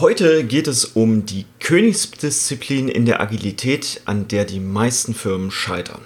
[0.00, 6.00] Heute geht es um die Königsdisziplin in der Agilität, an der die meisten Firmen scheitern.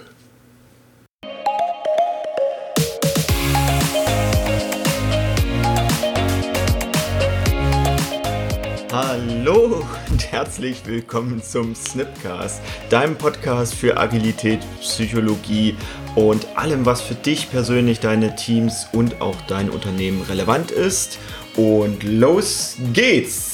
[8.90, 15.76] Hallo und herzlich willkommen zum Snipcast, deinem Podcast für Agilität, Psychologie
[16.16, 21.20] und allem, was für dich persönlich, deine Teams und auch dein Unternehmen relevant ist.
[21.54, 23.53] Und los geht's!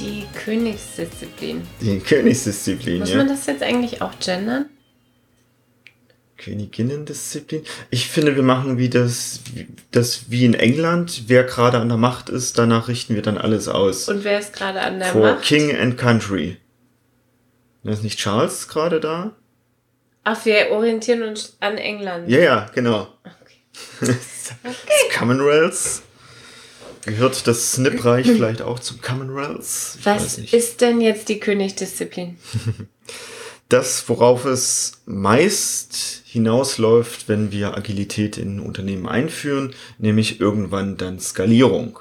[0.00, 1.62] Die Königsdisziplin.
[1.80, 3.18] Die Königsdisziplin, Muss ja.
[3.18, 4.66] man das jetzt eigentlich auch gendern?
[6.38, 7.64] Königinnendisziplin?
[7.90, 11.24] Ich finde, wir machen wie das, wie- das wie in England.
[11.26, 14.08] Wer gerade an der Macht ist, danach richten wir dann alles aus.
[14.08, 15.42] Und wer ist gerade an der For Macht?
[15.44, 16.56] King and Country.
[17.84, 19.36] ist nicht Charles gerade da?
[20.24, 22.28] Ach, wir orientieren uns an England.
[22.30, 23.08] Ja, ja, genau.
[23.22, 24.16] Okay.
[24.80, 26.02] Das Commonwealth.
[27.04, 29.60] Gehört das Snip-Reich vielleicht auch zum Commonwealth?
[29.98, 32.36] Ich Was ist denn jetzt die Königsdisziplin?
[33.68, 41.98] das, worauf es meist hinausläuft, wenn wir Agilität in Unternehmen einführen, nämlich irgendwann dann Skalierung.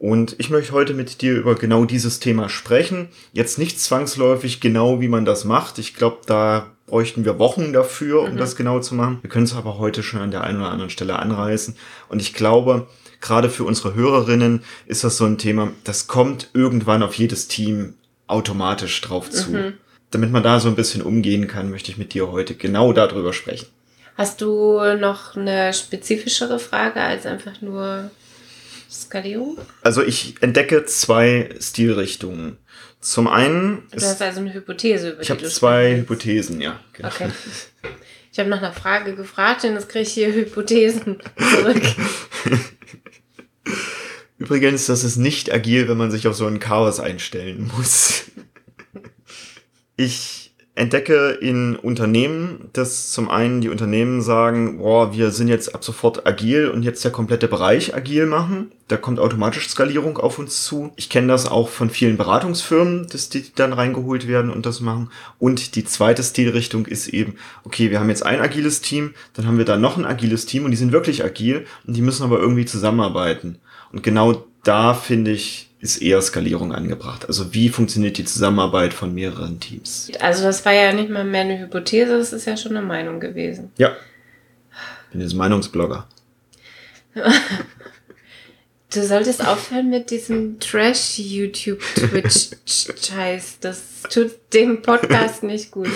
[0.00, 3.08] Und ich möchte heute mit dir über genau dieses Thema sprechen.
[3.32, 5.78] Jetzt nicht zwangsläufig genau, wie man das macht.
[5.78, 9.18] Ich glaube, da bräuchten wir Wochen dafür, um das genau zu machen.
[9.20, 11.76] Wir können es aber heute schon an der einen oder anderen Stelle anreißen.
[12.08, 12.88] Und ich glaube,
[13.20, 17.94] gerade für unsere Hörerinnen ist das so ein Thema, das kommt irgendwann auf jedes Team
[18.26, 19.74] automatisch drauf zu.
[20.10, 23.32] Damit man da so ein bisschen umgehen kann, möchte ich mit dir heute genau darüber
[23.32, 23.68] sprechen.
[24.16, 28.10] Hast du noch eine spezifischere Frage als einfach nur
[28.90, 29.58] Skalierung?
[29.82, 32.58] Also ich entdecke zwei Stilrichtungen.
[33.00, 36.02] Zum einen Du hast also eine Hypothese, über ich habe zwei sprechen willst.
[36.02, 36.80] Hypothesen, ja.
[36.92, 37.08] genau.
[37.08, 37.30] Okay.
[38.32, 41.82] Ich habe nach einer Frage gefragt und jetzt kriege ich hier Hypothesen zurück.
[44.40, 48.22] Übrigens, das ist nicht agil, wenn man sich auf so ein Chaos einstellen muss.
[49.96, 55.84] Ich entdecke in Unternehmen, dass zum einen die Unternehmen sagen, boah, wir sind jetzt ab
[55.84, 58.72] sofort agil und jetzt der komplette Bereich agil machen.
[58.88, 60.90] Da kommt automatisch Skalierung auf uns zu.
[60.96, 65.10] Ich kenne das auch von vielen Beratungsfirmen, dass die dann reingeholt werden und das machen.
[65.38, 67.34] Und die zweite Stilrichtung ist eben,
[67.64, 70.64] okay, wir haben jetzt ein agiles Team, dann haben wir da noch ein agiles Team
[70.64, 73.58] und die sind wirklich agil und die müssen aber irgendwie zusammenarbeiten.
[73.92, 77.26] Und genau da finde ich, ist eher Skalierung angebracht.
[77.26, 80.10] Also wie funktioniert die Zusammenarbeit von mehreren Teams?
[80.20, 83.18] Also das war ja nicht mal mehr eine Hypothese, das ist ja schon eine Meinung
[83.18, 83.72] gewesen.
[83.78, 83.96] Ja.
[85.06, 86.06] Ich bin jetzt Meinungsblogger.
[88.92, 93.58] Du solltest aufhören mit diesem Trash-YouTube-Twitch-Scheiß.
[93.60, 95.86] Das tut dem Podcast nicht gut.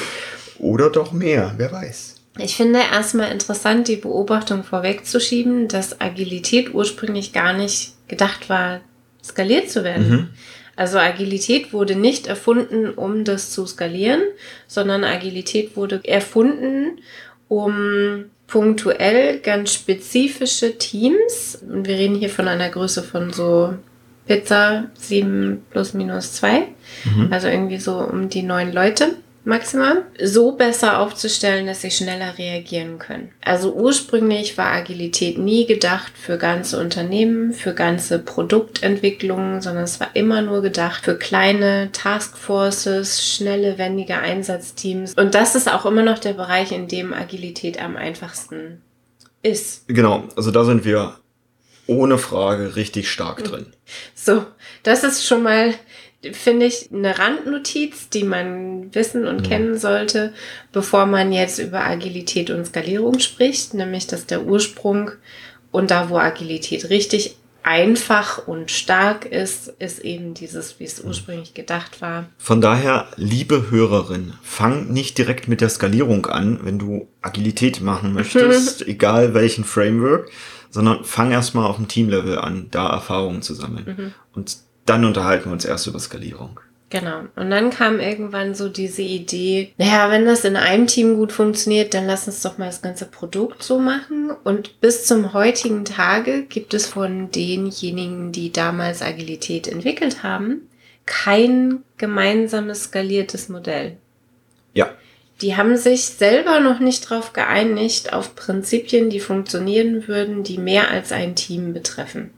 [0.60, 2.13] Oder doch mehr, wer weiß.
[2.38, 8.80] Ich finde erstmal interessant, die Beobachtung vorwegzuschieben, dass Agilität ursprünglich gar nicht gedacht war,
[9.22, 10.08] skaliert zu werden.
[10.10, 10.28] Mhm.
[10.76, 14.22] Also Agilität wurde nicht erfunden, um das zu skalieren,
[14.66, 16.98] sondern Agilität wurde erfunden,
[17.46, 23.74] um punktuell ganz spezifische Teams, und wir reden hier von einer Größe von so
[24.26, 26.66] Pizza 7 plus minus 2,
[27.04, 27.28] Mhm.
[27.30, 32.98] also irgendwie so um die neun Leute maximal, so besser aufzustellen, dass sie schneller reagieren
[32.98, 33.30] können.
[33.44, 40.14] Also ursprünglich war Agilität nie gedacht für ganze Unternehmen, für ganze Produktentwicklungen, sondern es war
[40.14, 45.14] immer nur gedacht für kleine Taskforces, schnelle, wendige Einsatzteams.
[45.14, 48.80] Und das ist auch immer noch der Bereich, in dem Agilität am einfachsten
[49.42, 49.86] ist.
[49.88, 51.16] Genau, also da sind wir
[51.86, 53.66] ohne Frage richtig stark drin.
[54.14, 54.44] So,
[54.82, 55.74] das ist schon mal,
[56.32, 60.32] finde ich, eine Randnotiz, die man wissen und kennen sollte,
[60.72, 65.10] bevor man jetzt über Agilität und Skalierung spricht, nämlich dass der Ursprung
[65.70, 71.54] und da, wo Agilität richtig einfach und stark ist, ist eben dieses, wie es ursprünglich
[71.54, 72.26] gedacht war.
[72.36, 78.12] Von daher, liebe Hörerin, fang nicht direkt mit der Skalierung an, wenn du Agilität machen
[78.14, 80.30] möchtest, egal welchen Framework,
[80.70, 84.14] sondern fang erstmal auf dem Teamlevel an, da Erfahrungen zu sammeln.
[84.34, 86.60] Und dann unterhalten wir uns erst über Skalierung.
[86.90, 87.22] Genau.
[87.34, 91.92] Und dann kam irgendwann so diese Idee, naja, wenn das in einem Team gut funktioniert,
[91.92, 94.30] dann lass uns doch mal das ganze Produkt so machen.
[94.44, 100.68] Und bis zum heutigen Tage gibt es von denjenigen, die damals Agilität entwickelt haben,
[101.04, 103.96] kein gemeinsames skaliertes Modell.
[104.72, 104.90] Ja,
[105.40, 110.90] Die haben sich selber noch nicht darauf geeinigt, auf Prinzipien, die funktionieren würden, die mehr
[110.90, 112.30] als ein Team betreffen.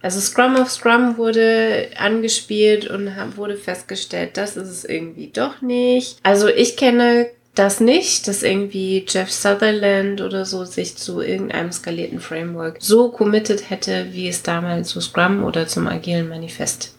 [0.00, 6.18] Also Scrum of Scrum wurde angespielt und wurde festgestellt, das ist es irgendwie doch nicht.
[6.22, 12.20] Also ich kenne das nicht, dass irgendwie Jeff Sutherland oder so sich zu irgendeinem skalierten
[12.20, 16.94] Framework so committed hätte, wie es damals zu Scrum oder zum agilen Manifest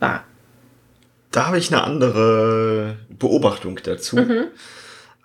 [0.00, 0.24] war.
[1.30, 4.16] Da habe ich eine andere Beobachtung dazu.
[4.16, 4.48] Mhm.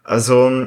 [0.09, 0.65] Also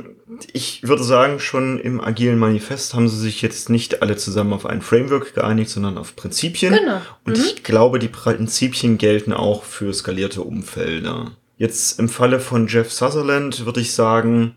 [0.53, 4.67] ich würde sagen, schon im agilen Manifest haben sie sich jetzt nicht alle zusammen auf
[4.67, 6.73] ein Framework geeinigt, sondern auf Prinzipien.
[6.73, 7.01] Genau.
[7.25, 7.45] Und mhm.
[7.45, 11.33] ich glaube, die Prinzipien gelten auch für skalierte Umfelder.
[11.57, 14.55] Jetzt im Falle von Jeff Sutherland würde ich sagen,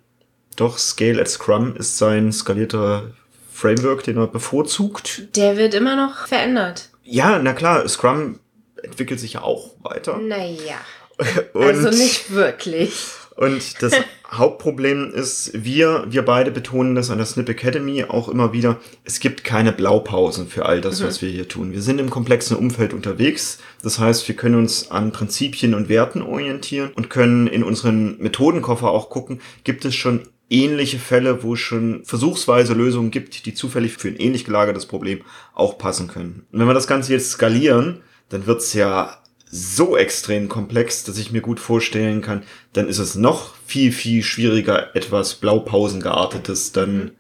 [0.56, 3.10] doch Scale at Scrum ist sein skalierter
[3.52, 5.36] Framework, den er bevorzugt.
[5.36, 6.92] Der wird immer noch verändert.
[7.04, 8.40] Ja, na klar, Scrum
[8.84, 10.20] entwickelt sich ja auch weiter.
[10.20, 10.78] Naja.
[11.56, 12.94] also nicht wirklich.
[13.36, 13.94] Und das
[14.32, 19.20] Hauptproblem ist, wir, wir beide betonen das an der Snip Academy auch immer wieder, es
[19.20, 21.06] gibt keine Blaupausen für all das, mhm.
[21.06, 21.74] was wir hier tun.
[21.74, 23.60] Wir sind im komplexen Umfeld unterwegs.
[23.84, 28.90] Das heißt, wir können uns an Prinzipien und Werten orientieren und können in unseren Methodenkoffer
[28.90, 33.94] auch gucken, gibt es schon ähnliche Fälle, wo es schon versuchsweise Lösungen gibt, die zufällig
[33.94, 35.22] für ein ähnlich gelagertes Problem
[35.54, 36.46] auch passen können.
[36.52, 39.18] Und wenn wir das Ganze jetzt skalieren, dann wird's ja
[39.50, 42.44] so extrem komplex, dass ich mir gut vorstellen kann,
[42.74, 47.12] dann ist es noch viel, viel schwieriger, etwas Blaupausengeartetes dann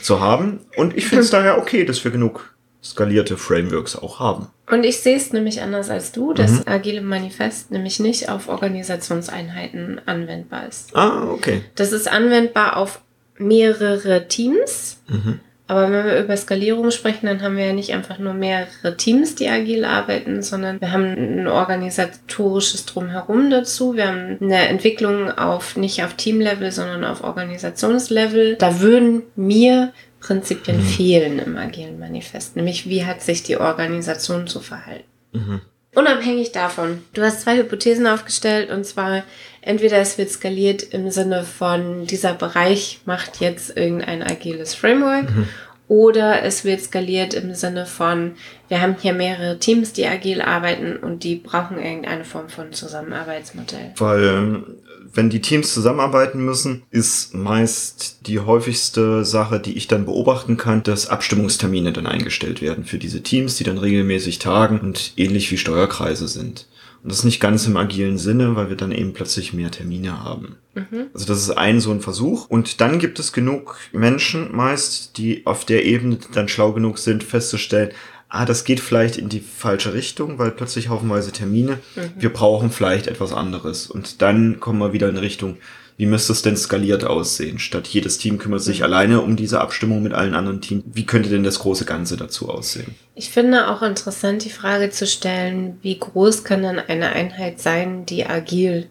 [0.00, 0.60] zu haben.
[0.76, 4.48] Und ich finde es daher okay, dass wir genug skalierte Frameworks auch haben.
[4.70, 6.62] Und ich sehe es nämlich anders als du, dass mhm.
[6.66, 10.94] Agile Manifest nämlich nicht auf Organisationseinheiten anwendbar ist.
[10.94, 11.62] Ah, okay.
[11.74, 13.00] Das ist anwendbar auf
[13.38, 15.02] mehrere Teams.
[15.08, 15.40] Mhm.
[15.66, 19.34] Aber wenn wir über Skalierung sprechen, dann haben wir ja nicht einfach nur mehrere Teams,
[19.34, 23.94] die agil arbeiten, sondern wir haben ein organisatorisches Drumherum dazu.
[23.94, 28.56] Wir haben eine Entwicklung auf, nicht auf Teamlevel, sondern auf Organisationslevel.
[28.56, 30.82] Da würden mir Prinzipien mhm.
[30.82, 32.56] fehlen im agilen Manifest.
[32.56, 35.04] Nämlich, wie hat sich die Organisation zu verhalten?
[35.32, 35.60] Mhm.
[35.94, 39.22] Unabhängig davon, du hast zwei Hypothesen aufgestellt und zwar
[39.64, 45.48] entweder es wird skaliert im Sinne von dieser Bereich macht jetzt irgendein agiles Framework mhm.
[45.88, 48.32] oder es wird skaliert im Sinne von
[48.68, 53.92] wir haben hier mehrere Teams, die agil arbeiten und die brauchen irgendeine Form von Zusammenarbeitsmodell.
[53.98, 54.64] Weil
[55.12, 60.82] wenn die Teams zusammenarbeiten müssen, ist meist die häufigste Sache, die ich dann beobachten kann,
[60.82, 65.58] dass Abstimmungstermine dann eingestellt werden für diese Teams, die dann regelmäßig tagen und ähnlich wie
[65.58, 66.66] Steuerkreise sind.
[67.04, 70.24] Und das ist nicht ganz im agilen Sinne, weil wir dann eben plötzlich mehr Termine
[70.24, 70.56] haben.
[70.74, 71.08] Mhm.
[71.12, 72.48] Also das ist ein so ein Versuch.
[72.48, 77.22] Und dann gibt es genug Menschen meist, die auf der Ebene dann schlau genug sind,
[77.22, 77.90] festzustellen,
[78.30, 81.78] ah, das geht vielleicht in die falsche Richtung, weil plötzlich haufenweise Termine.
[81.94, 82.12] Mhm.
[82.16, 83.86] Wir brauchen vielleicht etwas anderes.
[83.86, 85.58] Und dann kommen wir wieder in Richtung,
[85.96, 87.58] wie müsste es denn skaliert aussehen?
[87.58, 88.84] Statt jedes Team kümmert sich mhm.
[88.84, 90.84] alleine um diese Abstimmung mit allen anderen Teams.
[90.86, 92.94] Wie könnte denn das große Ganze dazu aussehen?
[93.14, 98.06] Ich finde auch interessant, die Frage zu stellen, wie groß kann dann eine Einheit sein,
[98.06, 98.88] die agil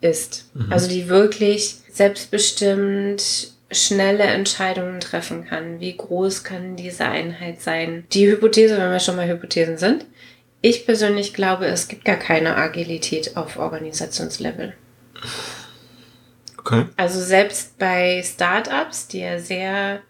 [0.00, 0.50] ist?
[0.54, 0.72] Mhm.
[0.72, 5.78] Also die wirklich selbstbestimmt schnelle Entscheidungen treffen kann.
[5.78, 8.04] Wie groß kann diese Einheit sein?
[8.12, 10.06] Die Hypothese, wenn wir schon mal Hypothesen sind.
[10.62, 14.74] Ich persönlich glaube, es gibt gar keine Agilität auf Organisationslevel.
[16.60, 16.84] Okay.
[16.96, 20.00] Also selbst bei Startups, die ja sehr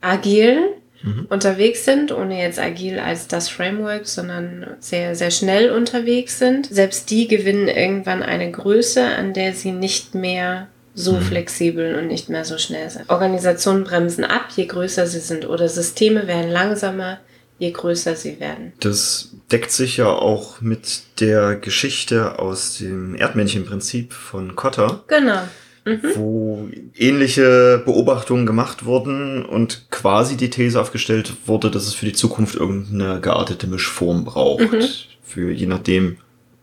[0.00, 0.58] agil
[1.02, 1.26] mhm.
[1.28, 7.10] unterwegs sind, ohne jetzt agil als das Framework, sondern sehr, sehr schnell unterwegs sind, selbst
[7.10, 11.22] die gewinnen irgendwann eine Größe, an der sie nicht mehr so mhm.
[11.22, 13.08] flexibel und nicht mehr so schnell sind.
[13.08, 17.18] Organisationen bremsen ab, je größer sie sind, oder Systeme werden langsamer,
[17.58, 18.72] je größer sie werden.
[18.80, 25.04] Das deckt sich ja auch mit der Geschichte aus dem Erdmännchenprinzip von Kotter.
[25.06, 25.42] Genau.
[25.84, 26.00] Mhm.
[26.14, 32.12] Wo ähnliche Beobachtungen gemacht wurden und quasi die These aufgestellt wurde, dass es für die
[32.12, 34.72] Zukunft irgendeine geartete Mischform braucht.
[34.72, 34.84] Mhm.
[35.22, 36.18] Für je nachdem,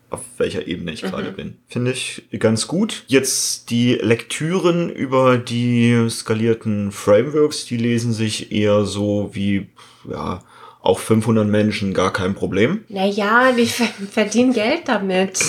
[0.08, 1.08] auf welcher Ebene ich mhm.
[1.08, 1.58] gerade bin.
[1.68, 3.04] Finde ich ganz gut.
[3.08, 9.68] Jetzt die Lektüren über die skalierten Frameworks, die lesen sich eher so wie,
[10.10, 10.40] ja,
[10.82, 12.84] auch 500 Menschen gar kein Problem.
[12.88, 15.40] Naja, die verdienen Geld damit.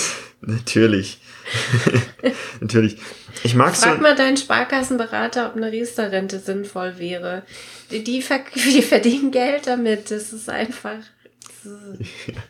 [0.42, 1.18] Natürlich.
[2.60, 2.98] Natürlich.
[3.42, 7.42] Ich mag Frag so mal deinen Sparkassenberater, ob eine Riester-Rente sinnvoll wäre.
[7.90, 10.10] Die, die, die verdienen Geld damit.
[10.10, 10.98] Das ist einfach.
[11.64, 12.42] Ja.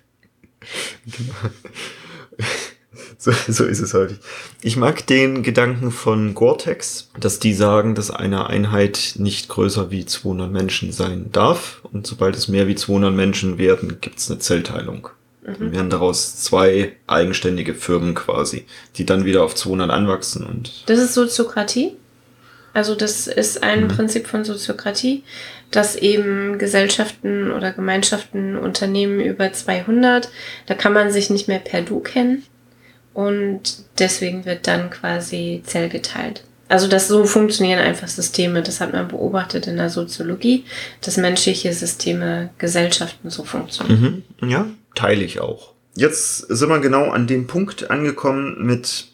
[1.07, 1.35] Genau.
[3.19, 4.19] So, so ist es häufig.
[4.63, 10.05] Ich mag den Gedanken von Gore-Tex, dass die sagen, dass eine Einheit nicht größer wie
[10.05, 11.83] 200 Menschen sein darf.
[11.85, 15.09] Und sobald es mehr wie 200 Menschen werden, gibt es eine Zellteilung.
[15.43, 15.73] Mhm.
[15.73, 18.65] Werden daraus zwei eigenständige Firmen quasi,
[18.97, 20.47] die dann wieder auf 200 anwachsen.
[20.47, 20.85] und.
[20.87, 21.97] Das ist Soziokratie?
[22.75, 23.89] Also das ist ein mhm.
[23.89, 25.25] Prinzip von Soziokratie,
[25.71, 30.31] dass eben Gesellschaften oder Gemeinschaften, Unternehmen über 200,
[30.67, 32.45] da kann man sich nicht mehr per Du kennen.
[33.15, 36.45] und deswegen wird dann quasi Zell geteilt.
[36.69, 38.63] Also das so funktionieren einfach Systeme.
[38.63, 40.65] Das hat man beobachtet in der Soziologie,
[41.03, 44.25] dass menschliche Systeme, Gesellschaften so funktionieren.
[44.41, 44.49] Mhm.
[44.49, 45.73] Ja, teile ich auch.
[45.95, 49.13] Jetzt sind wir genau an dem Punkt angekommen mit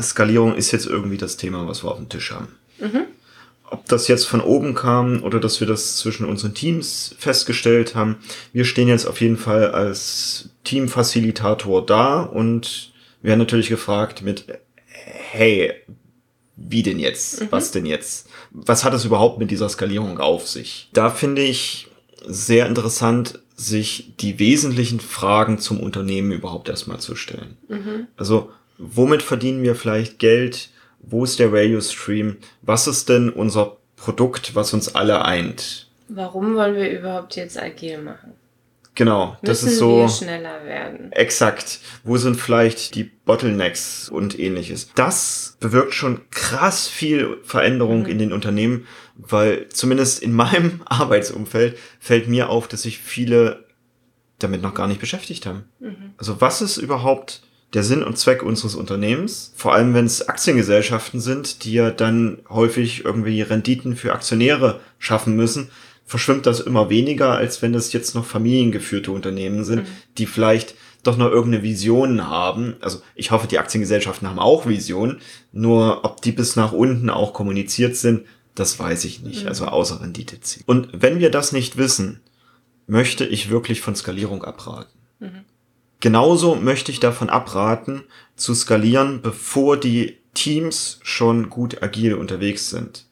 [0.00, 2.48] Skalierung ist jetzt irgendwie das Thema, was wir auf dem Tisch haben.
[2.78, 3.06] Mhm.
[3.64, 8.16] Ob das jetzt von oben kam oder dass wir das zwischen unseren Teams festgestellt haben.
[8.52, 14.46] Wir stehen jetzt auf jeden Fall als Teamfacilitator da und werden natürlich gefragt mit,
[14.86, 15.72] hey,
[16.56, 17.42] wie denn jetzt?
[17.42, 17.46] Mhm.
[17.50, 18.28] Was denn jetzt?
[18.50, 20.88] Was hat es überhaupt mit dieser Skalierung auf sich?
[20.92, 21.88] Da finde ich
[22.26, 27.58] sehr interessant, sich die wesentlichen Fragen zum Unternehmen überhaupt erstmal zu stellen.
[27.68, 28.06] Mhm.
[28.16, 30.70] Also, womit verdienen wir vielleicht Geld?
[31.00, 32.36] Wo ist der Value Stream?
[32.62, 35.88] Was ist denn unser Produkt, was uns alle eint?
[36.08, 38.32] Warum wollen wir überhaupt jetzt agil machen?
[38.94, 40.00] Genau, das ist so.
[40.00, 41.12] Wir schneller werden.
[41.12, 41.80] Exakt.
[42.02, 44.90] Wo sind vielleicht die Bottlenecks und ähnliches?
[44.94, 48.08] Das bewirkt schon krass viel Veränderung mhm.
[48.08, 53.64] in den Unternehmen, weil zumindest in meinem Arbeitsumfeld fällt mir auf, dass sich viele
[54.38, 55.64] damit noch gar nicht beschäftigt haben.
[55.78, 56.14] Mhm.
[56.16, 57.42] Also was ist überhaupt
[57.74, 59.52] der Sinn und Zweck unseres Unternehmens?
[59.56, 65.36] Vor allem, wenn es Aktiengesellschaften sind, die ja dann häufig irgendwie Renditen für Aktionäre schaffen
[65.36, 65.70] müssen
[66.10, 69.86] verschwimmt das immer weniger, als wenn es jetzt noch familiengeführte Unternehmen sind, mhm.
[70.18, 70.74] die vielleicht
[71.04, 72.74] doch noch irgendeine Vision haben.
[72.80, 75.20] Also ich hoffe, die Aktiengesellschaften haben auch Visionen,
[75.52, 78.26] nur ob die bis nach unten auch kommuniziert sind,
[78.56, 79.42] das weiß ich nicht.
[79.42, 79.48] Mhm.
[79.50, 80.64] Also außer Renditeziel.
[80.66, 82.18] Und wenn wir das nicht wissen,
[82.88, 84.98] möchte ich wirklich von Skalierung abraten.
[85.20, 85.44] Mhm.
[86.00, 88.02] Genauso möchte ich davon abraten,
[88.34, 93.06] zu skalieren, bevor die Teams schon gut agil unterwegs sind.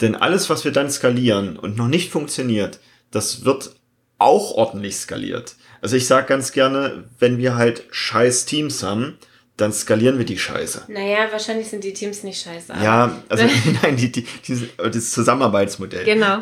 [0.00, 2.80] Denn alles, was wir dann skalieren und noch nicht funktioniert,
[3.10, 3.74] das wird
[4.18, 5.56] auch ordentlich skaliert.
[5.80, 9.18] Also ich sage ganz gerne, wenn wir halt scheiß Teams haben,
[9.56, 10.84] dann skalieren wir die Scheiße.
[10.88, 12.72] Naja, wahrscheinlich sind die Teams nicht scheiße.
[12.82, 13.44] Ja, also
[13.82, 16.04] nein, die, die, die, das Zusammenarbeitsmodell.
[16.04, 16.40] Genau.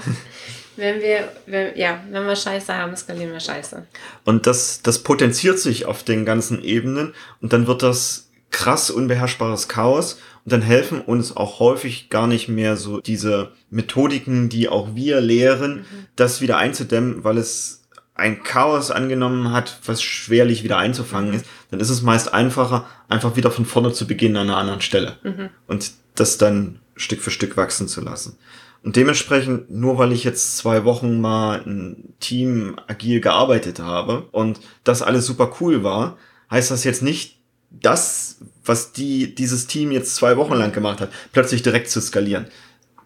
[0.77, 3.85] Wenn wir, wenn, ja, wenn wir Scheiße haben, skalieren wir Scheiße.
[4.25, 9.69] Und das, das potenziert sich auf den ganzen Ebenen und dann wird das krass unbeherrschbares
[9.69, 14.95] Chaos und dann helfen uns auch häufig gar nicht mehr so diese Methodiken, die auch
[14.95, 16.07] wir lehren, mhm.
[16.17, 17.83] das wieder einzudämmen, weil es
[18.15, 21.37] ein Chaos angenommen hat, was schwerlich wieder einzufangen mhm.
[21.37, 24.81] ist, dann ist es meist einfacher, einfach wieder von vorne zu beginnen an einer anderen
[24.81, 25.51] Stelle mhm.
[25.67, 28.37] und das dann Stück für Stück wachsen zu lassen.
[28.83, 34.61] Und dementsprechend, nur weil ich jetzt zwei Wochen mal ein Team agil gearbeitet habe und
[34.85, 36.17] das alles super cool war,
[36.51, 37.38] heißt das jetzt nicht,
[37.71, 42.47] das, was die, dieses Team jetzt zwei Wochen lang gemacht hat, plötzlich direkt zu skalieren.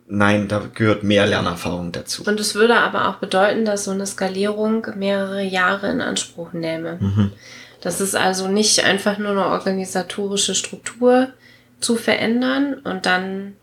[0.06, 2.22] Nein, da gehört mehr Lernerfahrung dazu.
[2.24, 6.98] Und es würde aber auch bedeuten, dass so eine Skalierung mehrere Jahre in Anspruch nähme.
[7.00, 7.32] Mhm.
[7.80, 11.28] Das ist also nicht einfach nur eine organisatorische Struktur
[11.80, 13.54] zu verändern und dann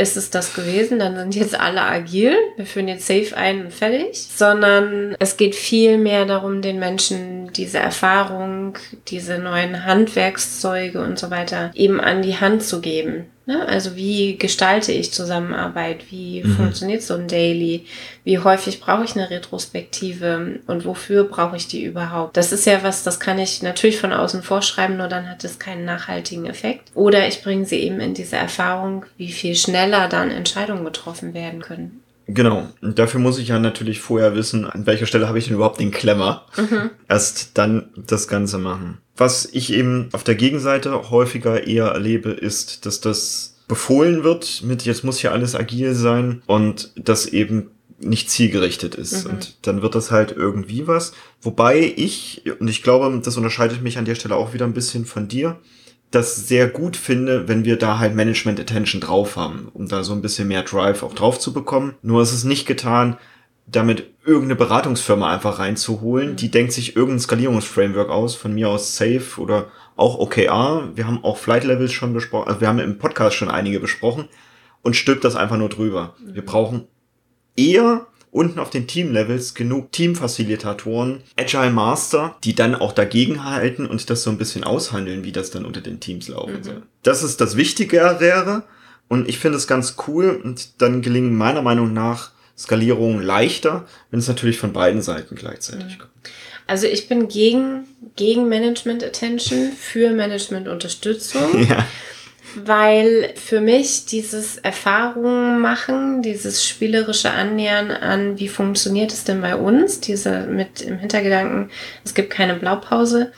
[0.00, 3.72] ist es das gewesen, dann sind jetzt alle agil, wir führen jetzt Safe ein und
[3.72, 8.78] fertig, sondern es geht viel mehr darum, den Menschen diese Erfahrung,
[9.08, 13.26] diese neuen Handwerkszeuge und so weiter eben an die Hand zu geben.
[13.50, 13.66] Ne?
[13.66, 16.12] Also wie gestalte ich Zusammenarbeit?
[16.12, 16.54] Wie mhm.
[16.54, 17.84] funktioniert so ein Daily?
[18.22, 20.60] Wie häufig brauche ich eine Retrospektive?
[20.68, 22.36] Und wofür brauche ich die überhaupt?
[22.36, 25.58] Das ist ja was, das kann ich natürlich von außen vorschreiben, nur dann hat es
[25.58, 26.92] keinen nachhaltigen Effekt.
[26.94, 31.60] Oder ich bringe sie eben in diese Erfahrung, wie viel schneller dann Entscheidungen getroffen werden
[31.60, 31.99] können.
[32.34, 32.68] Genau.
[32.80, 35.80] Und dafür muss ich ja natürlich vorher wissen, an welcher Stelle habe ich denn überhaupt
[35.80, 36.46] den Klemmer.
[36.56, 36.90] Mhm.
[37.08, 38.98] Erst dann das Ganze machen.
[39.16, 44.84] Was ich eben auf der Gegenseite häufiger eher erlebe, ist, dass das befohlen wird mit,
[44.84, 49.24] jetzt muss hier alles agil sein und das eben nicht zielgerichtet ist.
[49.24, 49.30] Mhm.
[49.30, 51.12] Und dann wird das halt irgendwie was.
[51.42, 55.04] Wobei ich, und ich glaube, das unterscheidet mich an der Stelle auch wieder ein bisschen
[55.04, 55.58] von dir,
[56.10, 60.12] das sehr gut finde, wenn wir da halt Management Attention drauf haben, um da so
[60.12, 61.94] ein bisschen mehr Drive auch drauf zu bekommen.
[62.02, 63.16] Nur ist es nicht getan,
[63.66, 66.36] damit irgendeine Beratungsfirma einfach reinzuholen, mhm.
[66.36, 70.90] die denkt sich irgendein Skalierungsframework aus, von mir aus Safe oder auch OKR.
[70.94, 74.28] Wir haben auch Flight Levels schon besprochen, also wir haben im Podcast schon einige besprochen
[74.82, 76.14] und stülpt das einfach nur drüber.
[76.18, 76.34] Mhm.
[76.34, 76.88] Wir brauchen
[77.56, 84.08] eher unten auf den Team-Levels genug Teamfacilitatoren, Agile Master, die dann auch dagegen halten und
[84.08, 86.62] das so ein bisschen aushandeln, wie das dann unter den Teams laufen mhm.
[86.62, 86.82] soll.
[87.02, 88.62] Das ist das Wichtigere
[89.08, 94.20] und ich finde es ganz cool und dann gelingen meiner Meinung nach Skalierung leichter, wenn
[94.20, 96.10] es natürlich von beiden Seiten gleichzeitig kommt.
[96.66, 101.66] Also ich bin gegen, gegen Management Attention, für Management Unterstützung.
[101.68, 101.84] Ja.
[102.56, 109.56] Weil für mich dieses Erfahrungen machen, dieses spielerische Annähern an, wie funktioniert es denn bei
[109.56, 111.70] uns, diese mit im Hintergedanken,
[112.04, 113.32] es gibt keine Blaupause,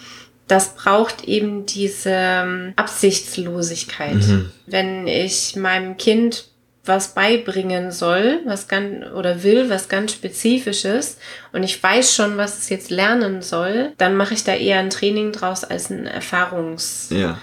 [0.49, 4.15] das braucht eben diese ähm, Absichtslosigkeit.
[4.15, 4.51] Mhm.
[4.67, 6.47] Wenn ich meinem Kind
[6.85, 11.19] was beibringen soll, was ganz oder will, was ganz spezifisches
[11.53, 14.91] und ich weiß schon, was es jetzt lernen soll, dann mache ich da eher ein
[14.91, 17.19] Training draus als ein Erfahrungswerkstatt.
[17.19, 17.39] Ja.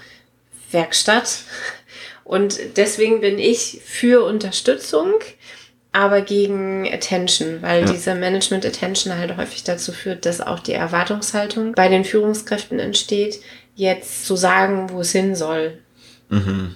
[2.24, 5.14] Und deswegen bin ich für Unterstützung,
[5.92, 7.92] aber gegen Attention, weil ja.
[7.92, 13.42] diese Management Attention halt häufig dazu führt, dass auch die Erwartungshaltung bei den Führungskräften entsteht,
[13.76, 15.80] jetzt zu sagen, wo es hin soll.
[16.30, 16.76] Mhm.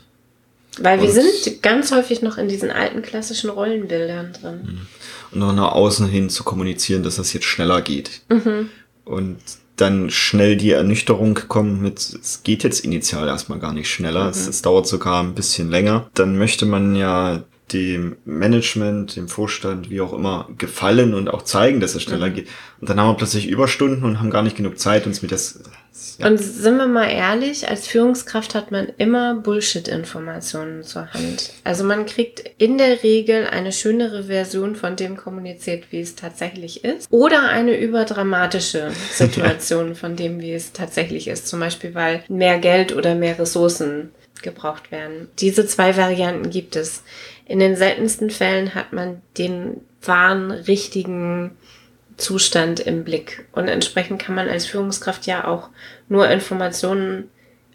[0.79, 4.61] Weil wir sind ganz häufig noch in diesen alten klassischen Rollenbildern drin.
[4.63, 4.87] Mhm.
[5.31, 8.21] Und noch nach außen hin zu kommunizieren, dass das jetzt schneller geht.
[8.29, 8.69] Mhm.
[9.05, 9.37] Und
[9.75, 14.29] dann schnell die Ernüchterung kommt mit, es geht jetzt initial erstmal gar nicht schneller, mhm.
[14.29, 16.09] es, es, dauert sogar ein bisschen länger.
[16.13, 21.79] Dann möchte man ja dem Management, dem Vorstand, wie auch immer, gefallen und auch zeigen,
[21.79, 22.33] dass es schneller mhm.
[22.33, 22.47] geht.
[22.81, 25.61] Und dann haben wir plötzlich Überstunden und haben gar nicht genug Zeit, uns mit das
[26.17, 26.27] ja.
[26.27, 31.51] Und sind wir mal ehrlich, als Führungskraft hat man immer Bullshit-Informationen zur Hand.
[31.63, 36.83] Also man kriegt in der Regel eine schönere Version von dem kommuniziert, wie es tatsächlich
[36.83, 37.07] ist.
[37.11, 39.93] Oder eine überdramatische Situation ja.
[39.93, 41.47] von dem, wie es tatsächlich ist.
[41.47, 45.29] Zum Beispiel, weil mehr Geld oder mehr Ressourcen gebraucht werden.
[45.39, 47.03] Diese zwei Varianten gibt es.
[47.45, 51.51] In den seltensten Fällen hat man den wahren, richtigen
[52.17, 53.45] Zustand im Blick.
[53.51, 55.69] Und entsprechend kann man als Führungskraft ja auch
[56.09, 57.29] nur Informationen,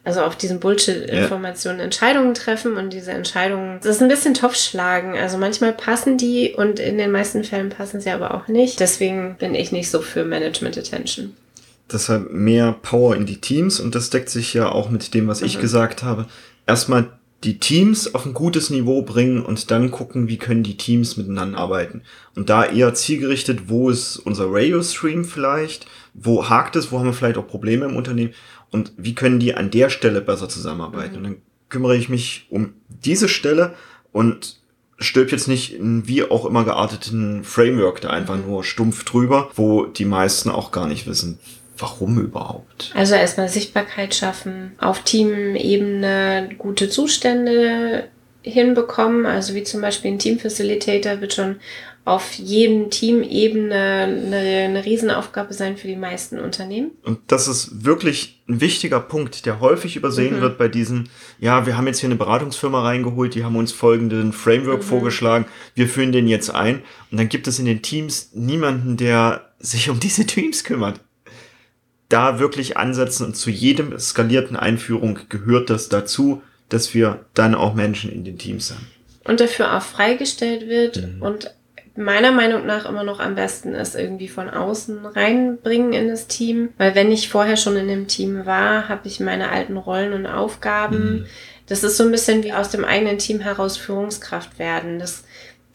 [0.04, 1.84] also auf diesen Bullshit-Informationen ja.
[1.84, 5.16] Entscheidungen treffen und diese Entscheidungen, das ist ein bisschen Topfschlagen.
[5.16, 8.80] Also manchmal passen die und in den meisten Fällen passen sie aber auch nicht.
[8.80, 11.36] Deswegen bin ich nicht so für Management Attention.
[11.90, 15.40] Deshalb mehr Power in die Teams und das deckt sich ja auch mit dem, was
[15.40, 15.46] mhm.
[15.46, 16.26] ich gesagt habe.
[16.66, 21.16] Erstmal die Teams auf ein gutes Niveau bringen und dann gucken, wie können die Teams
[21.16, 22.02] miteinander arbeiten.
[22.34, 27.12] Und da eher zielgerichtet, wo ist unser Radio-Stream vielleicht, wo hakt es, wo haben wir
[27.12, 28.34] vielleicht auch Probleme im Unternehmen
[28.70, 31.12] und wie können die an der Stelle besser zusammenarbeiten.
[31.12, 31.16] Mhm.
[31.16, 31.36] Und dann
[31.68, 33.74] kümmere ich mich um diese Stelle
[34.10, 34.58] und
[34.98, 38.46] stülp jetzt nicht in wie auch immer gearteten Framework da einfach mhm.
[38.46, 41.38] nur stumpf drüber, wo die meisten auch gar nicht wissen,
[41.78, 42.92] Warum überhaupt?
[42.94, 48.08] Also erstmal Sichtbarkeit schaffen, auf Teamebene gute Zustände
[48.42, 49.26] hinbekommen.
[49.26, 51.56] Also wie zum Beispiel ein Team-Facilitator wird schon
[52.08, 56.92] auf jedem Teamebene eine, eine Riesenaufgabe sein für die meisten Unternehmen.
[57.04, 60.40] Und das ist wirklich ein wichtiger Punkt, der häufig übersehen mhm.
[60.40, 64.32] wird bei diesen, ja, wir haben jetzt hier eine Beratungsfirma reingeholt, die haben uns folgenden
[64.32, 64.86] Framework mhm.
[64.86, 69.50] vorgeschlagen, wir führen den jetzt ein und dann gibt es in den Teams niemanden, der
[69.58, 71.00] sich um diese Teams kümmert
[72.08, 77.74] da wirklich ansetzen und zu jedem skalierten Einführung gehört das dazu, dass wir dann auch
[77.74, 78.86] Menschen in den Teams haben.
[79.24, 81.22] Und dafür auch freigestellt wird mhm.
[81.22, 81.54] und
[81.98, 86.70] meiner Meinung nach immer noch am besten ist, irgendwie von außen reinbringen in das Team.
[86.78, 90.26] Weil wenn ich vorher schon in dem Team war, habe ich meine alten Rollen und
[90.26, 91.20] Aufgaben.
[91.20, 91.26] Mhm.
[91.66, 95.00] Das ist so ein bisschen wie aus dem eigenen Team heraus Führungskraft werden.
[95.00, 95.24] Das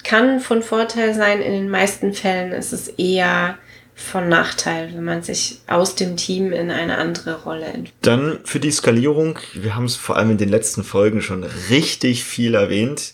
[0.04, 1.42] kann von Vorteil sein.
[1.42, 3.58] In den meisten Fällen ist es eher
[3.96, 7.94] von Nachteil, wenn man sich aus dem Team in eine andere Rolle entwickelt.
[8.02, 12.24] Dann für die Skalierung, wir haben es vor allem in den letzten Folgen schon richtig
[12.24, 13.14] viel erwähnt,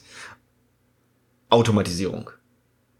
[1.49, 2.31] Automatisierung.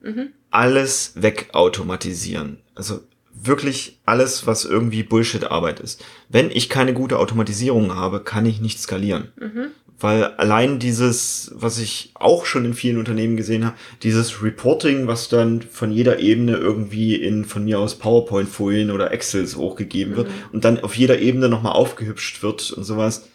[0.01, 0.29] Mhm.
[0.49, 2.61] Alles wegautomatisieren.
[2.75, 6.03] Also wirklich alles, was irgendwie Bullshit-Arbeit ist.
[6.27, 9.31] Wenn ich keine gute Automatisierung habe, kann ich nicht skalieren.
[9.37, 9.71] Mhm.
[10.01, 15.27] Weil allein dieses, was ich auch schon in vielen Unternehmen gesehen habe, dieses Reporting, was
[15.27, 20.33] dann von jeder Ebene irgendwie in von mir aus PowerPoint-Folien oder Excels hochgegeben wird mhm.
[20.53, 23.27] und dann auf jeder Ebene nochmal aufgehübscht wird und sowas.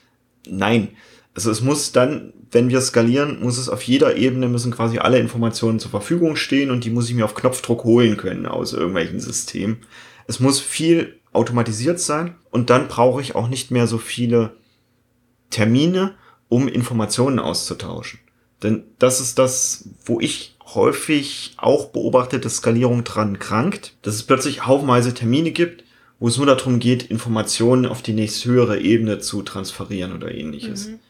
[0.48, 0.88] Nein.
[1.34, 5.18] Also es muss dann, wenn wir skalieren, muss es auf jeder Ebene müssen quasi alle
[5.18, 9.20] Informationen zur Verfügung stehen und die muss ich mir auf Knopfdruck holen können aus irgendwelchen
[9.20, 9.78] Systemen.
[10.26, 14.52] Es muss viel automatisiert sein und dann brauche ich auch nicht mehr so viele
[15.50, 16.14] Termine,
[16.48, 18.20] um Informationen auszutauschen.
[18.62, 24.22] Denn das ist das, wo ich häufig auch beobachte, dass Skalierung dran krankt, dass es
[24.22, 25.84] plötzlich haufenweise Termine gibt,
[26.18, 30.88] wo es nur darum geht, Informationen auf die nächst höhere Ebene zu transferieren oder ähnliches.
[30.88, 31.00] Mhm.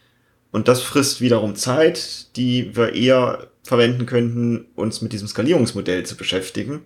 [0.51, 6.15] Und das frisst wiederum Zeit, die wir eher verwenden könnten, uns mit diesem Skalierungsmodell zu
[6.15, 6.85] beschäftigen.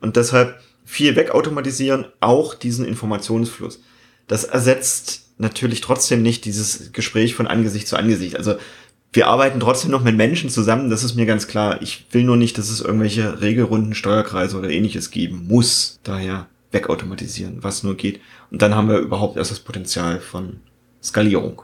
[0.00, 3.82] Und deshalb viel wegautomatisieren, auch diesen Informationsfluss.
[4.26, 8.36] Das ersetzt natürlich trotzdem nicht dieses Gespräch von Angesicht zu Angesicht.
[8.36, 8.56] Also
[9.12, 11.80] wir arbeiten trotzdem noch mit Menschen zusammen, das ist mir ganz klar.
[11.82, 16.00] Ich will nur nicht, dass es irgendwelche Regelrunden, Steuerkreise oder ähnliches geben muss.
[16.02, 18.20] Daher wegautomatisieren, was nur geht.
[18.50, 20.60] Und dann haben wir überhaupt erst das Potenzial von
[21.02, 21.62] Skalierung.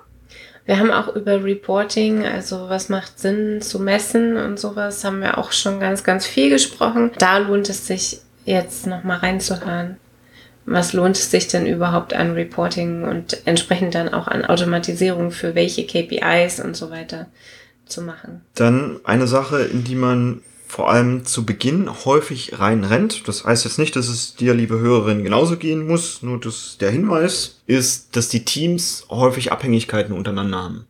[0.64, 5.38] Wir haben auch über Reporting, also was macht Sinn zu messen und sowas, haben wir
[5.38, 7.10] auch schon ganz, ganz viel gesprochen.
[7.18, 9.96] Da lohnt es sich jetzt nochmal reinzuhören
[10.66, 15.54] was lohnt es sich denn überhaupt an Reporting und entsprechend dann auch an Automatisierung für
[15.54, 17.26] welche KPIs und so weiter
[17.86, 18.42] zu machen.
[18.54, 23.26] Dann eine Sache, in die man vor allem zu Beginn häufig reinrennt.
[23.26, 26.22] Das heißt jetzt nicht, dass es dir, liebe Hörerin, genauso gehen muss.
[26.22, 30.86] Nur das, der Hinweis ist, dass die Teams häufig Abhängigkeiten untereinander haben.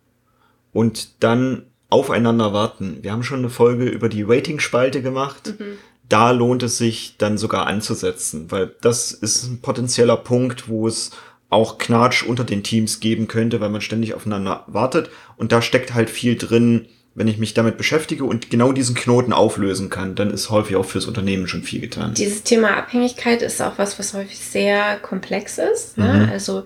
[0.73, 2.99] Und dann aufeinander warten.
[3.01, 5.55] Wir haben schon eine Folge über die Rating-Spalte gemacht.
[5.59, 5.79] Mhm.
[6.11, 11.13] Da lohnt es sich dann sogar anzusetzen, weil das ist ein potenzieller Punkt, wo es
[11.49, 15.11] auch Knatsch unter den Teams geben könnte, weil man ständig aufeinander wartet.
[15.37, 19.33] Und da steckt halt viel drin, wenn ich mich damit beschäftige und genau diesen Knoten
[19.33, 22.15] auflösen kann, dann ist häufig auch fürs Unternehmen schon viel getan.
[22.15, 25.99] Dieses Thema Abhängigkeit ist auch was, was häufig sehr komplex ist.
[25.99, 26.27] Ne?
[26.27, 26.33] Mhm.
[26.33, 26.65] Also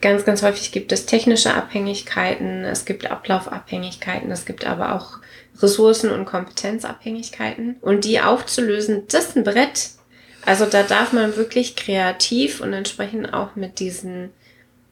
[0.00, 5.18] ganz, ganz häufig gibt es technische Abhängigkeiten, es gibt Ablaufabhängigkeiten, es gibt aber auch
[5.60, 7.76] Ressourcen- und Kompetenzabhängigkeiten.
[7.80, 9.90] Und die aufzulösen, das ist ein Brett.
[10.44, 14.30] Also da darf man wirklich kreativ und entsprechend auch mit diesen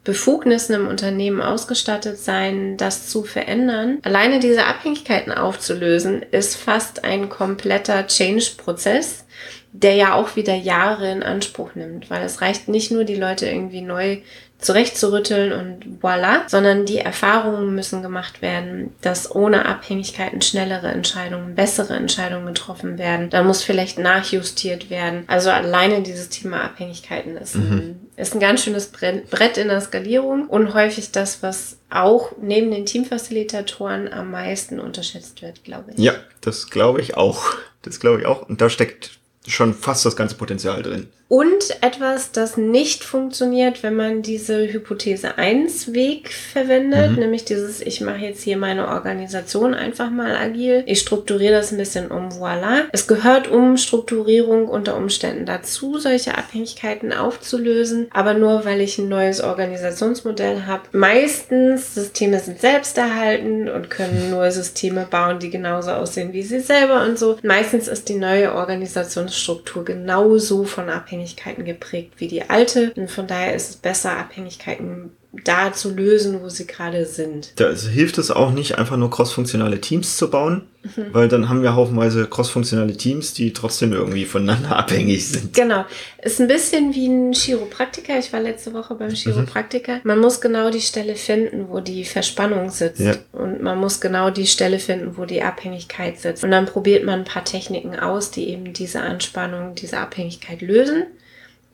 [0.05, 3.99] Befugnissen im Unternehmen ausgestattet sein, das zu verändern.
[4.03, 9.25] Alleine diese Abhängigkeiten aufzulösen, ist fast ein kompletter Change-Prozess,
[9.73, 13.47] der ja auch wieder Jahre in Anspruch nimmt, weil es reicht nicht nur, die Leute
[13.47, 14.19] irgendwie neu
[14.65, 21.95] zurechtzurütteln und voilà, sondern die Erfahrungen müssen gemacht werden, dass ohne Abhängigkeiten schnellere Entscheidungen, bessere
[21.95, 23.31] Entscheidungen getroffen werden.
[23.31, 25.25] Dann muss vielleicht nachjustiert werden.
[25.27, 27.63] Also alleine dieses Thema Abhängigkeiten ist, mhm.
[27.63, 32.71] ein, ist ein ganz schönes Brett in der Skalierung und häufig das, was auch neben
[32.71, 35.99] den Teamfacilitatoren am meisten unterschätzt wird, glaube ich.
[35.99, 37.55] Ja, das glaube ich auch.
[37.83, 38.49] Das glaube ich auch.
[38.49, 41.09] Und da steckt schon fast das ganze Potenzial drin.
[41.35, 47.17] Und etwas, das nicht funktioniert, wenn man diese Hypothese 1 Weg verwendet, mhm.
[47.17, 51.79] nämlich dieses, ich mache jetzt hier meine Organisation einfach mal agil, ich strukturiere das ein
[51.79, 52.83] bisschen um, voilà.
[52.93, 59.09] Es gehört um Strukturierung unter Umständen dazu, solche Abhängigkeiten aufzulösen, aber nur weil ich ein
[59.09, 60.85] neues Organisationsmodell habe.
[60.93, 67.03] Meistens Systeme sind selbsterhaltend und können nur Systeme bauen, die genauso aussehen wie sie selber
[67.05, 67.39] und so.
[67.43, 72.93] Meistens ist die neue Organisationsstruktur genauso von Abhängigkeiten Abhängigkeiten geprägt wie die alte.
[72.97, 77.53] Und von daher ist es besser, Abhängigkeiten da zu lösen, wo sie gerade sind.
[77.57, 81.07] Da hilft es auch nicht, einfach nur crossfunktionale Teams zu bauen, mhm.
[81.13, 85.55] weil dann haben wir haufenweise crossfunktionale Teams, die trotzdem irgendwie voneinander abhängig sind.
[85.55, 85.85] Genau.
[86.23, 88.19] Ist ein bisschen wie ein Chiropraktiker.
[88.19, 89.15] Ich war letzte Woche beim mhm.
[89.15, 89.97] Chiropraktiker.
[89.97, 90.01] Mhm.
[90.05, 93.01] Man muss genau die Stelle finden, wo die Verspannung sitzt.
[93.01, 93.15] Ja.
[93.33, 96.45] Und man muss genau die Stelle finden, wo die Abhängigkeit sitzt.
[96.45, 101.05] Und dann probiert man ein paar Techniken aus, die eben diese Anspannung, diese Abhängigkeit lösen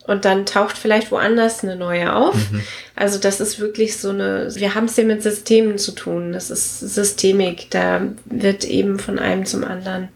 [0.07, 2.35] und dann taucht vielleicht woanders eine neue auf.
[2.51, 2.63] Mhm.
[2.97, 6.33] Also das ist wirklich so eine, wir haben es hier mit Systemen zu tun.
[6.33, 7.71] Das ist Systemik.
[7.71, 10.09] Da wird eben von einem zum anderen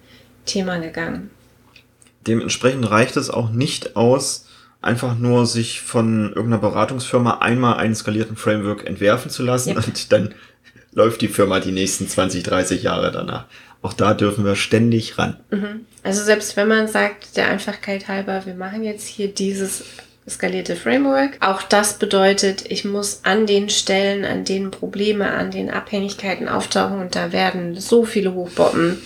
[0.46, 1.30] Thema gegangen.
[2.26, 4.46] Dementsprechend reicht es auch nicht aus,
[4.80, 9.76] einfach nur sich von irgendeiner Beratungsfirma einmal einen skalierten Framework entwerfen zu lassen ja.
[9.76, 10.34] und dann
[10.92, 13.46] läuft die Firma die nächsten 20, 30 Jahre danach.
[13.84, 15.36] Auch da dürfen wir ständig ran.
[15.50, 15.84] Mhm.
[16.02, 19.84] Also selbst wenn man sagt, der Einfachkeit halber, wir machen jetzt hier dieses
[20.26, 21.36] skalierte Framework.
[21.40, 26.98] Auch das bedeutet, ich muss an den Stellen, an denen Probleme, an den Abhängigkeiten auftauchen
[26.98, 29.02] und da werden so viele hochboppen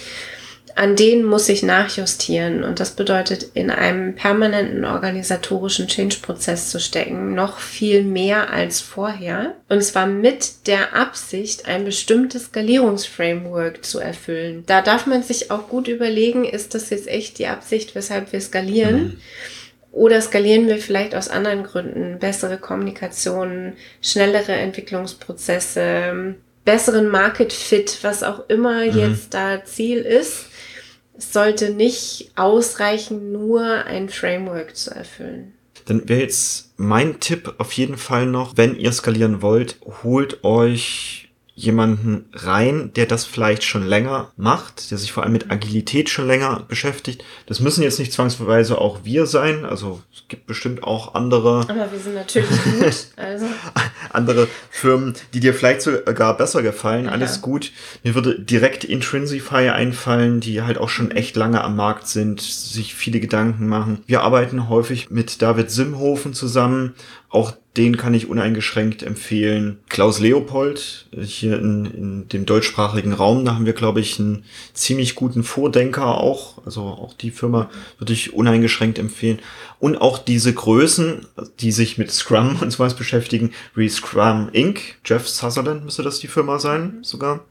[0.79, 2.63] an denen muss ich nachjustieren.
[2.63, 9.57] Und das bedeutet, in einem permanenten organisatorischen Change-Prozess zu stecken, noch viel mehr als vorher.
[9.69, 14.63] Und zwar mit der Absicht, ein bestimmtes Skalierungsframework zu erfüllen.
[14.67, 18.41] Da darf man sich auch gut überlegen, ist das jetzt echt die Absicht, weshalb wir
[18.41, 18.99] skalieren?
[19.03, 19.17] Mhm.
[19.91, 22.21] Oder skalieren wir vielleicht aus anderen Gründen?
[22.21, 28.97] Bessere Kommunikation, schnellere Entwicklungsprozesse, besseren Market Fit, was auch immer mhm.
[28.97, 30.45] jetzt da Ziel ist.
[31.19, 35.53] Es sollte nicht ausreichen, nur ein Framework zu erfüllen.
[35.87, 41.18] Dann wäre jetzt mein Tipp auf jeden Fall noch, wenn ihr skalieren wollt, holt euch
[41.59, 46.29] jemanden rein, der das vielleicht schon länger macht, der sich vor allem mit Agilität schon
[46.29, 47.25] länger beschäftigt.
[47.47, 51.63] Das müssen jetzt nicht zwangsweise auch wir sein, also es gibt bestimmt auch andere.
[51.69, 52.95] Aber wir sind natürlich gut.
[53.17, 53.47] Also.
[54.11, 57.07] andere Firmen, die dir vielleicht sogar besser gefallen.
[57.07, 57.11] Ja.
[57.11, 57.73] Alles gut.
[58.05, 62.95] Mir würde direkt Intrinsify einfallen, die halt auch schon echt lange am Markt sind, sich
[62.95, 64.03] viele Gedanken machen.
[64.07, 66.95] Wir arbeiten häufig mit David Simhofen zusammen.
[67.31, 69.79] Auch den kann ich uneingeschränkt empfehlen.
[69.89, 75.15] Klaus Leopold, hier in, in dem deutschsprachigen Raum, da haben wir, glaube ich, einen ziemlich
[75.15, 76.65] guten Vordenker auch.
[76.65, 79.41] Also auch die Firma würde ich uneingeschränkt empfehlen.
[79.79, 81.27] Und auch diese Größen,
[81.61, 86.29] die sich mit Scrum und sowas beschäftigen, wie Scrum Inc., Jeff Sutherland müsste das die
[86.29, 87.45] Firma sein sogar.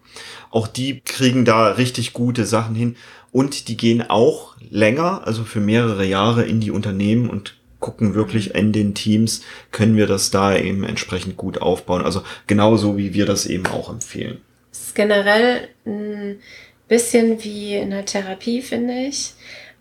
[0.50, 2.96] Auch die kriegen da richtig gute Sachen hin.
[3.32, 8.56] Und die gehen auch länger, also für mehrere Jahre in die Unternehmen und gucken wirklich
[8.56, 12.04] in den Teams, können wir das da eben entsprechend gut aufbauen.
[12.04, 14.42] Also genauso wie wir das eben auch empfehlen.
[14.72, 16.40] Das ist generell ein
[16.88, 19.34] bisschen wie in der Therapie, finde ich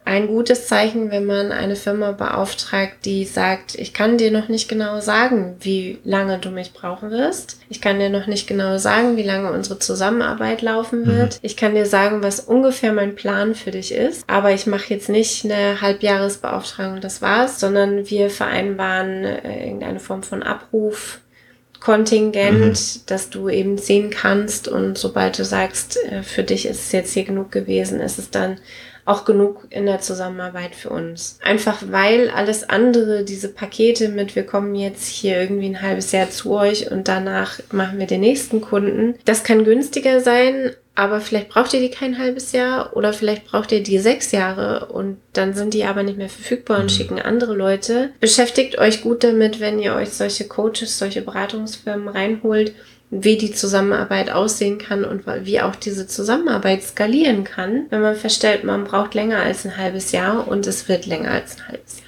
[0.07, 4.69] ein gutes Zeichen, wenn man eine Firma beauftragt, die sagt, ich kann dir noch nicht
[4.69, 7.59] genau sagen, wie lange du mich brauchen wirst.
[7.69, 11.07] Ich kann dir noch nicht genau sagen, wie lange unsere Zusammenarbeit laufen mhm.
[11.07, 11.35] wird.
[11.35, 11.39] Mhm.
[11.43, 14.23] Ich kann dir sagen, was ungefähr mein Plan für dich ist.
[14.29, 20.23] Aber ich mache jetzt nicht eine Halbjahresbeauftragung, das war's, sondern wir vereinbaren äh, irgendeine Form
[20.23, 21.19] von Abruf.
[21.81, 23.01] Kontingent, mhm.
[23.07, 27.13] dass du eben sehen kannst und sobald du sagst, äh, für dich ist es jetzt
[27.13, 28.59] hier genug gewesen, ist es dann
[29.07, 31.39] auch genug in der Zusammenarbeit für uns.
[31.43, 36.29] Einfach weil alles andere, diese Pakete mit, wir kommen jetzt hier irgendwie ein halbes Jahr
[36.29, 41.51] zu euch und danach machen wir den nächsten Kunden, das kann günstiger sein, aber vielleicht
[41.51, 45.53] braucht ihr die kein halbes Jahr oder vielleicht braucht ihr die sechs Jahre und dann
[45.53, 46.89] sind die aber nicht mehr verfügbar und mhm.
[46.89, 48.11] schicken andere Leute.
[48.19, 52.73] Beschäftigt euch gut damit, wenn ihr euch solche Coaches, solche Beratungsfirmen reinholt
[53.11, 58.65] wie die Zusammenarbeit aussehen kann und wie auch diese Zusammenarbeit skalieren kann, wenn man feststellt,
[58.65, 62.07] man braucht länger als ein halbes Jahr und es wird länger als ein halbes Jahr.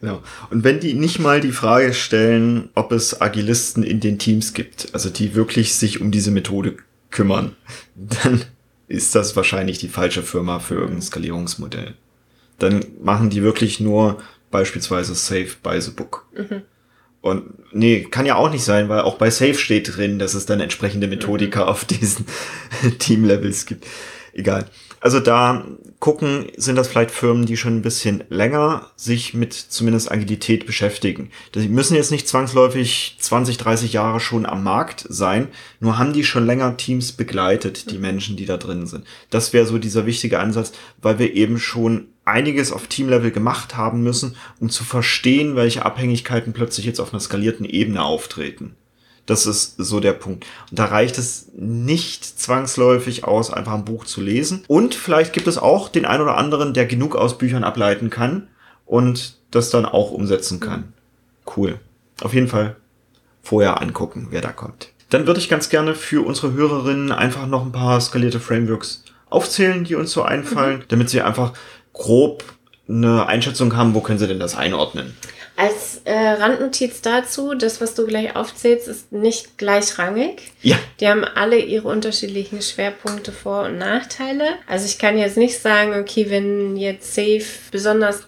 [0.00, 0.22] Genau.
[0.50, 4.88] Und wenn die nicht mal die Frage stellen, ob es Agilisten in den Teams gibt,
[4.92, 6.76] also die wirklich sich um diese Methode
[7.10, 7.56] kümmern,
[7.94, 8.44] dann
[8.86, 11.94] ist das wahrscheinlich die falsche Firma für irgendein Skalierungsmodell.
[12.58, 16.26] Dann machen die wirklich nur beispielsweise Safe by the Book.
[16.36, 16.62] Mhm.
[17.24, 20.44] Und nee, kann ja auch nicht sein, weil auch bei Safe steht drin, dass es
[20.44, 21.68] dann entsprechende Methodiker mhm.
[21.70, 22.26] auf diesen
[22.98, 23.86] Team-Levels gibt.
[24.34, 24.66] Egal.
[25.04, 25.66] Also da
[26.00, 31.28] gucken, sind das vielleicht Firmen, die schon ein bisschen länger sich mit zumindest Agilität beschäftigen.
[31.54, 36.24] Die müssen jetzt nicht zwangsläufig 20, 30 Jahre schon am Markt sein, nur haben die
[36.24, 37.98] schon länger Teams begleitet, die.
[37.98, 39.04] Menschen, die da drin sind.
[39.28, 44.02] Das wäre so dieser wichtige Ansatz, weil wir eben schon einiges auf Teamlevel gemacht haben
[44.02, 48.74] müssen, um zu verstehen, welche Abhängigkeiten plötzlich jetzt auf einer skalierten Ebene auftreten.
[49.26, 50.44] Das ist so der Punkt.
[50.70, 54.64] Und da reicht es nicht zwangsläufig aus, einfach ein Buch zu lesen.
[54.68, 58.48] Und vielleicht gibt es auch den einen oder anderen, der genug aus Büchern ableiten kann
[58.84, 60.92] und das dann auch umsetzen kann.
[61.56, 61.78] Cool.
[62.20, 62.76] Auf jeden Fall
[63.42, 64.88] vorher angucken, wer da kommt.
[65.10, 69.84] Dann würde ich ganz gerne für unsere Hörerinnen einfach noch ein paar skalierte Frameworks aufzählen,
[69.84, 70.84] die uns so einfallen, mhm.
[70.88, 71.52] damit sie einfach
[71.92, 72.44] grob
[72.88, 75.16] eine Einschätzung haben, wo können sie denn das einordnen?
[75.56, 80.50] Als äh, Randnotiz dazu, das, was du gleich aufzählst, ist nicht gleichrangig.
[80.62, 80.76] Ja.
[80.98, 84.44] Die haben alle ihre unterschiedlichen Schwerpunkte, Vor- und Nachteile.
[84.66, 88.22] Also ich kann jetzt nicht sagen, okay, wenn jetzt Safe besonders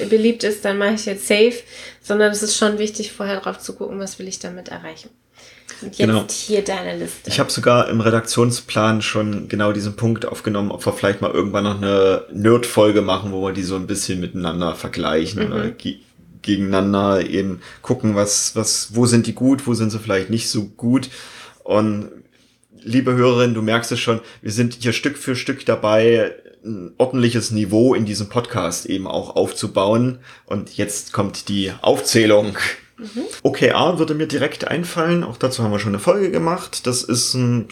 [0.00, 1.54] äh, beliebt ist, dann mache ich jetzt Safe,
[2.00, 5.10] sondern es ist schon wichtig, vorher drauf zu gucken, was will ich damit erreichen.
[5.82, 6.26] Und jetzt genau.
[6.28, 7.28] hier deine Liste.
[7.28, 11.64] Ich habe sogar im Redaktionsplan schon genau diesen Punkt aufgenommen, ob wir vielleicht mal irgendwann
[11.64, 15.52] noch eine Nerd-Folge machen, wo wir die so ein bisschen miteinander vergleichen mhm.
[15.52, 15.70] oder
[16.44, 20.66] gegeneinander eben gucken, was, was, wo sind die gut, wo sind sie vielleicht nicht so
[20.66, 21.10] gut.
[21.64, 22.10] Und
[22.80, 26.32] liebe Hörerin, du merkst es schon, wir sind hier Stück für Stück dabei,
[26.64, 30.18] ein ordentliches Niveau in diesem Podcast eben auch aufzubauen.
[30.46, 32.56] Und jetzt kommt die Aufzählung
[32.96, 33.24] Mhm.
[33.42, 35.24] OKR würde mir direkt einfallen.
[35.24, 36.86] Auch dazu haben wir schon eine Folge gemacht.
[36.86, 37.68] Das ist ein,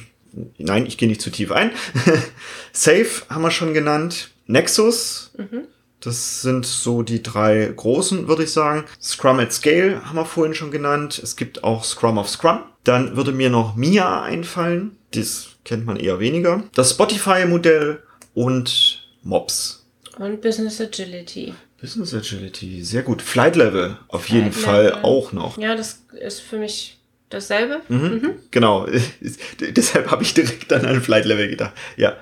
[0.58, 1.70] nein, ich gehe nicht zu tief ein.
[2.72, 4.30] Safe haben wir schon genannt.
[4.46, 5.30] Nexus.
[5.36, 5.62] Mhm.
[6.02, 8.84] Das sind so die drei großen, würde ich sagen.
[9.00, 11.20] Scrum at Scale haben wir vorhin schon genannt.
[11.22, 12.60] Es gibt auch Scrum of Scrum.
[12.84, 14.96] Dann würde mir noch Mia einfallen.
[15.12, 16.64] Das kennt man eher weniger.
[16.74, 18.02] Das Spotify-Modell
[18.34, 19.86] und Mobs.
[20.18, 21.54] Und Business Agility.
[21.80, 23.22] Business Agility, sehr gut.
[23.22, 24.62] Flight Level auf Flight jeden Level.
[24.62, 25.56] Fall auch noch.
[25.58, 27.80] Ja, das ist für mich dasselbe.
[27.88, 27.98] Mhm.
[27.98, 28.30] Mhm.
[28.50, 28.86] Genau.
[29.60, 31.72] Deshalb habe ich direkt an Flight Level gedacht.
[31.96, 32.16] Ja,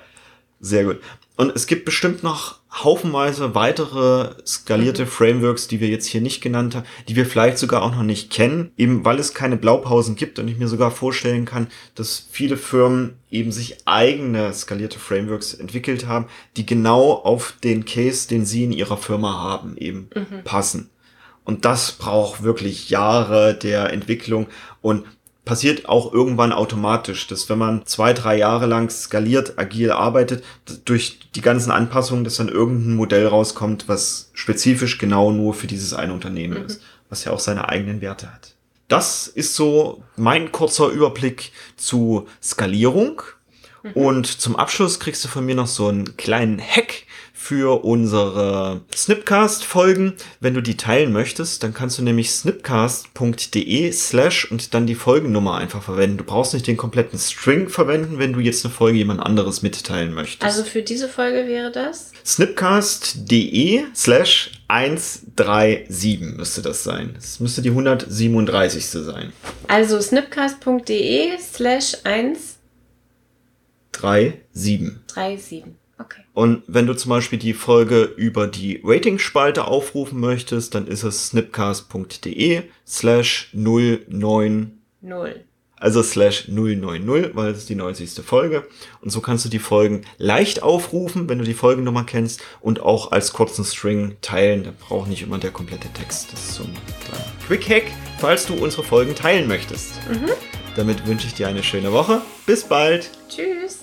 [0.59, 0.99] sehr gut.
[1.37, 5.09] Und es gibt bestimmt noch haufenweise weitere skalierte mhm.
[5.09, 8.29] Frameworks, die wir jetzt hier nicht genannt haben, die wir vielleicht sogar auch noch nicht
[8.29, 12.57] kennen, eben weil es keine Blaupausen gibt und ich mir sogar vorstellen kann, dass viele
[12.57, 18.63] Firmen eben sich eigene skalierte Frameworks entwickelt haben, die genau auf den Case, den sie
[18.63, 20.43] in ihrer Firma haben, eben mhm.
[20.43, 20.89] passen.
[21.43, 24.47] Und das braucht wirklich Jahre der Entwicklung
[24.81, 25.05] und
[25.45, 30.43] passiert auch irgendwann automatisch, dass wenn man zwei, drei Jahre lang skaliert, agil arbeitet,
[30.85, 35.93] durch die ganzen Anpassungen, dass dann irgendein Modell rauskommt, was spezifisch genau nur für dieses
[35.93, 36.65] eine Unternehmen mhm.
[36.65, 38.55] ist, was ja auch seine eigenen Werte hat.
[38.87, 43.21] Das ist so mein kurzer Überblick zu Skalierung.
[43.83, 43.91] Mhm.
[43.93, 47.05] Und zum Abschluss kriegst du von mir noch so einen kleinen Hack
[47.41, 50.13] für unsere Snipcast-Folgen.
[50.39, 55.57] Wenn du die teilen möchtest, dann kannst du nämlich snipcast.de slash und dann die Folgennummer
[55.57, 56.17] einfach verwenden.
[56.17, 60.13] Du brauchst nicht den kompletten String verwenden, wenn du jetzt eine Folge jemand anderes mitteilen
[60.13, 60.43] möchtest.
[60.43, 62.11] Also für diese Folge wäre das?
[62.23, 67.15] snipcast.de slash 137 müsste das sein.
[67.17, 68.85] Es müsste die 137.
[68.85, 69.33] sein.
[69.67, 72.51] Also snipcast.de slash 137.
[74.53, 75.63] 37.
[76.01, 76.21] Okay.
[76.33, 81.27] Und wenn du zum Beispiel die Folge über die Ratingspalte aufrufen möchtest, dann ist es
[81.27, 84.71] snipcast.de slash 090.
[85.81, 88.23] Also slash 090, weil es ist die 90.
[88.23, 88.67] Folge.
[89.01, 93.11] Und so kannst du die Folgen leicht aufrufen, wenn du die Folgennummer kennst und auch
[93.11, 94.63] als kurzen String teilen.
[94.63, 96.31] Da braucht nicht immer der komplette Text.
[96.31, 99.93] Das ist so ein kleiner Quick Hack, falls du unsere Folgen teilen möchtest.
[100.07, 100.29] Mhm.
[100.75, 102.21] Damit wünsche ich dir eine schöne Woche.
[102.45, 103.09] Bis bald.
[103.27, 103.80] Tschüss.